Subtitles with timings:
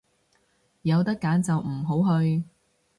[0.81, 2.43] 有得揀就唔好去